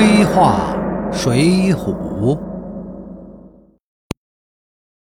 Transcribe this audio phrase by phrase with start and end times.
[0.00, 0.74] 飞画
[1.12, 2.40] 水浒，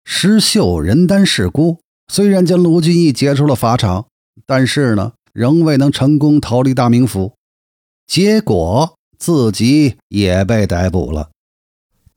[0.04, 1.78] 石秀人单势孤，
[2.12, 4.08] 虽然将卢俊义解出了法场，
[4.48, 7.34] 但是呢，仍未能成功逃离大名府，
[8.08, 11.30] 结果自己也被逮捕了。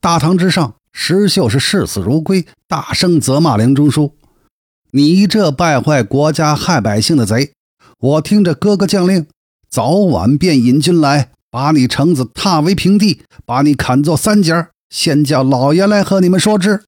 [0.01, 4.15] 大堂之上，石秀是视死如归，大声责骂梁中书
[4.89, 7.53] ：“你这败坏国家、害百姓的贼！
[7.99, 9.27] 我听着哥哥将令，
[9.69, 16.81] 早晚便引军来。”把你橙子踏为平地，把你砍作三截先叫老爷来和你们说之。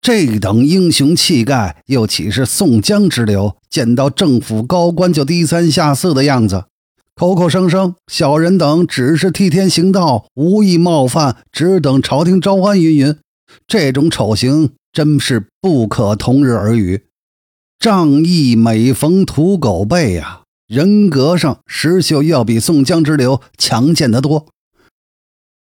[0.00, 3.56] 这等英雄气概，又岂是宋江之流？
[3.70, 6.64] 见到政府高官就低三下四的样子，
[7.14, 12.80] 口口声声小人等只是替天行道，无意冒犯，只等朝廷招安。
[12.80, 13.16] 云云，
[13.68, 17.04] 这种丑行真是不可同日而语。
[17.78, 20.41] 仗义每逢土狗辈呀！
[20.72, 24.46] 人格上，石秀要比宋江之流强健得多。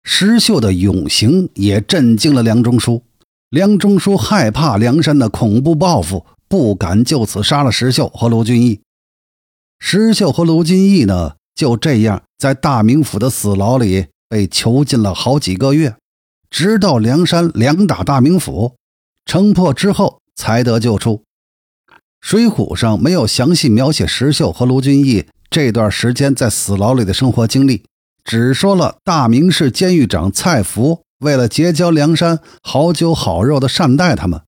[0.03, 3.05] 石秀的勇行也震惊了梁中书。
[3.49, 8.81] 梁中书害怕梁山的恐怖报复，不敢就此杀了石秀和卢俊义。
[9.79, 15.95] 石秀和卢俊义呢，就这样在大名府的死牢里被囚禁了好几个月，
[16.51, 18.75] 直到梁山两打大名府，
[19.25, 21.13] 城破之后才得救出。
[22.21, 27.85] 《水浒》上没有详细描写石秀和卢俊义这段时间在死牢里的生活经历，
[28.25, 34.43] 只说了大名市监狱长蔡福为了结交梁山，好酒好肉的善待他们。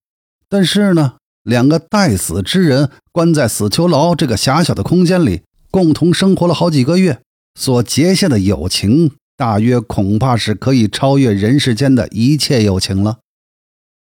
[0.49, 7.21] 但是呢，两个待死之人关在死囚牢这个狭小的空间里，共同生活了好几个月，
[7.59, 13.19] 所结下的友情，大约恐怕是可以超越人世间的一切友情了。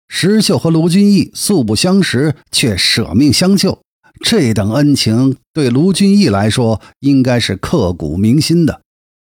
[0.08, 3.80] 石秀和卢俊义素不相识，却舍命相救，
[4.22, 8.82] 这等恩情对卢俊义来说应该是刻骨铭心的。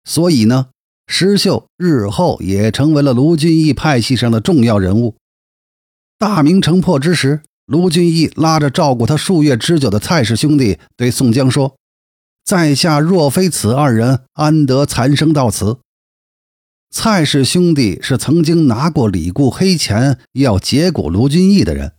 [0.05, 0.67] 所以呢，
[1.07, 5.15] 石秀日后也成为了卢俊义派系上的重要人物。
[6.17, 11.75] 大明城破之时，卢俊义拉着照顾他数月之久的蔡氏兄弟，对宋江说
[12.45, 15.79] ：“在下若非此二人，安得残生到此？”
[16.91, 21.93] 蔡氏兄弟是曾经拿过李固黑钱要结果卢俊义的人，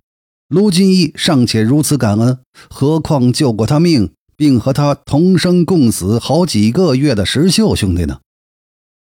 [0.49, 8.19] 卢俊义尚且如此感恩，何况救过他命并和他同生共死好几个月的石秀兄弟呢？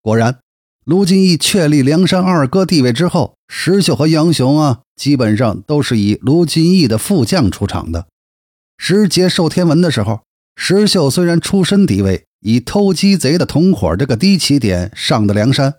[0.00, 0.38] 果然，
[0.84, 8.06] 卢俊义确立梁山二哥地位之后，石秀和杨雄啊，基本上都是以卢俊义的副将出场的。
[8.78, 10.20] 石杰受天文的时候，
[10.54, 12.24] 石秀虽然出身低微。
[12.40, 15.74] 以偷鸡贼的同伙这个低起点上的梁山，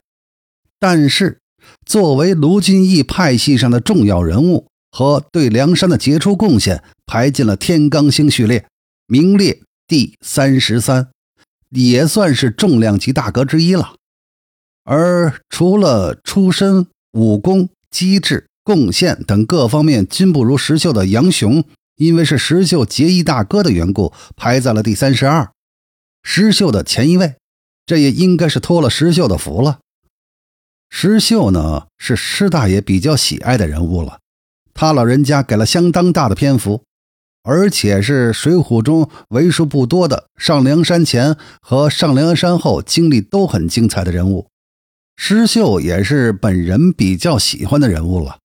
[0.80, 1.40] 但是
[1.86, 8.66] 作为卢俊义派系上的重要人物和对梁山的杰出贡献，排进了天罡星序列，
[9.08, 11.10] 名列第三十三，
[11.70, 13.96] 也算是重量级大哥之一了。
[14.84, 21.64] 而除了出身、武功、机智、贡献等各方面均不如石秀的杨雄，
[21.98, 25.52] 因为是石秀结义大哥的缘故，排在了第三十二。
[26.24, 27.36] 石秀的前一位，
[27.86, 29.80] 这也应该是托了石秀的福了。
[30.90, 34.20] 石秀呢，是施大爷比较喜爱的人物了，
[34.74, 36.84] 他老人家给了相当大的篇幅，
[37.44, 44.48] 而且是《水浒》中为数不多的上梁山前和上梁山后经历都很精彩的人物。
[45.16, 48.40] 石秀也是本人比较喜欢的人物了。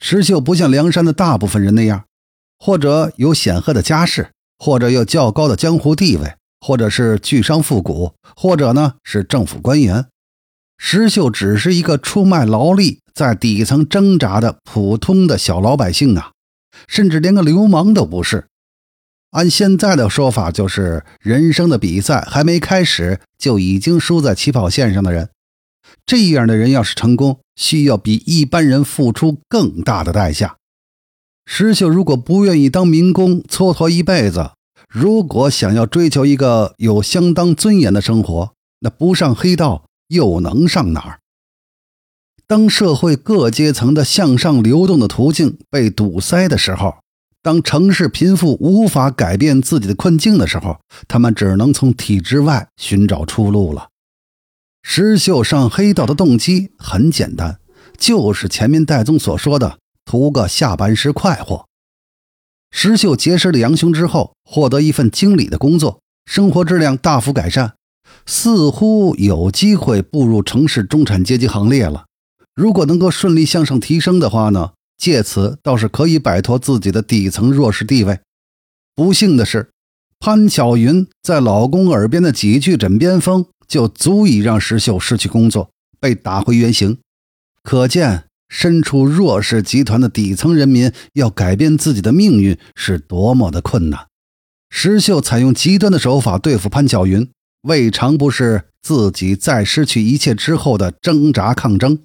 [0.00, 2.04] 石秀不像梁山的大部分人那样，
[2.58, 6.36] 或者有显赫的家世，或者有较高的江湖地位。
[6.60, 10.06] 或者是巨商富贾，或者呢是政府官员，
[10.78, 16.32] 石秀只是一个出卖劳力、在底层挣扎的普通的小老百姓啊，
[16.86, 18.46] 甚至连个流氓都不是。
[19.30, 25.30] 按现在的说法，就是人生的比赛还没开始就已经输在起跑线上的人。
[26.04, 30.56] 这样的人要是成功，需要比一般人付出更大的代价。
[31.46, 34.50] 石秀如果不愿意当民工，蹉跎一辈子。
[34.92, 41.20] 如果想要追求一个有相当尊严的生活，那不上黑道又能上哪儿？
[42.48, 46.96] 当社会各阶层的向上流动的途径被堵塞的时候，
[47.40, 53.90] 当城市贫富无法改变自己的困境的时候，他们只能从体制外寻找出路了。
[54.82, 57.60] 石秀上黑道的动机很简单，
[57.96, 61.69] 就是前面戴宗所说的，图个下班时快活。
[62.70, 67.74] 石秀结识了杨雄之后，获得一份经理的工作，生活质量大幅改善，
[68.24, 72.06] 似乎有机会步入城市中产阶级行列了。
[72.54, 78.20] 如果能够顺利向上提升的话呢，借此倒是可以摆脱自己的底层弱势地位。
[78.94, 79.70] 不幸的是，
[80.18, 86.98] 潘巧云在老公耳边的几句枕边风，就足以让石秀失去工作，被打回原形。
[87.62, 94.08] 可见，身处弱势集团的底层人民要改变自己的命运是多么的困难。
[94.68, 97.26] 石秀采用极端的手法对付潘巧云，
[97.62, 102.00] 未尝不是自己在失去一切之后的挣扎抗争。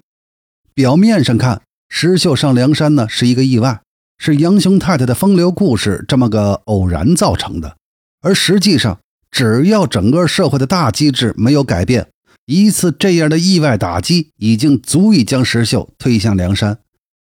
[0.72, 1.60] 表面上看，
[1.90, 3.82] 石秀上梁山呢是一个意外，
[4.16, 7.76] 是杨雄太太的风流故事这么个偶然造成的，
[8.22, 8.98] 而实际上。
[9.28, 12.08] 只要整个社会的大机制没有改变，
[12.46, 16.78] 一次这样的意外打击已经足以将石秀推向梁山。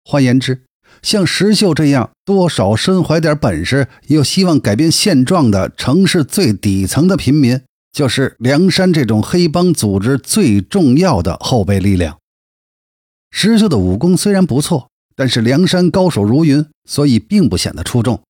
[0.05, 0.63] 换言之，
[1.01, 7.61] 像石秀这样多少身怀点本事又希望改变现状的城市最底层的平民，
[7.91, 12.17] 就是梁山这种黑帮组织最重要的后备力量。
[13.31, 18.21] 石秀的武功虽然不错，但是梁山高手如云，所以并不显得出众。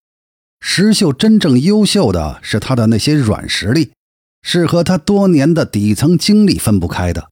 [0.62, 3.92] 石秀真正优秀的是他的那些软实力，
[4.42, 7.30] 是和他多年的底层经历分不开的。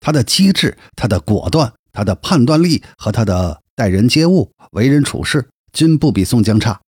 [0.00, 6.80] 他的机智、他的果断、他的判断力和他的待人接物、为人处事，均不比宋江差。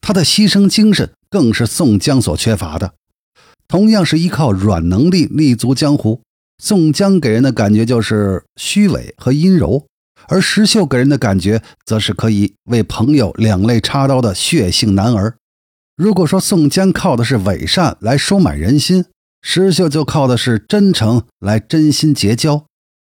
[0.00, 2.94] 他的牺牲精神更是宋江所缺乏的。
[3.66, 6.22] 同样是依靠软能力立足江湖，
[6.62, 9.86] 宋江给人的感觉就是虚伪和阴柔。
[10.26, 15.37] 而石秀给人的感觉，则是可以为朋友两肋插刀的血性男儿。
[15.98, 19.04] 如果说宋江靠的是伪善来收买人心，
[19.42, 22.66] 石秀就靠的是真诚来真心结交。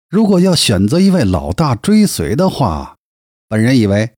[0.09, 2.95] 如果要选择一位老大追随的话，
[3.47, 4.13] 本人以为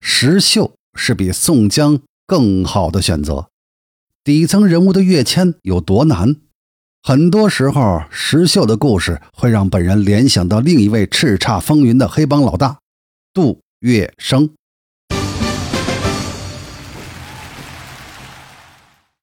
[0.00, 3.50] 石秀是比宋江更好的选择。
[4.24, 6.34] 底层人物的跃迁有多难？
[7.04, 12.80] 很多时候，石秀的故事会让本人联想到另一位叱咤风云的黑帮老大
[13.32, 14.50] 杜月笙。